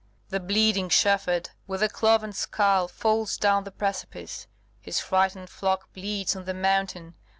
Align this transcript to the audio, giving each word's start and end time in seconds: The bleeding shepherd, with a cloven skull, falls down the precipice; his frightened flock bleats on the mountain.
The 0.29 0.39
bleeding 0.39 0.89
shepherd, 0.89 1.51
with 1.67 1.83
a 1.83 1.87
cloven 1.87 2.33
skull, 2.33 2.87
falls 2.87 3.37
down 3.37 3.65
the 3.65 3.71
precipice; 3.71 4.47
his 4.79 4.99
frightened 4.99 5.51
flock 5.51 5.93
bleats 5.93 6.35
on 6.35 6.45
the 6.45 6.55
mountain. 6.55 7.13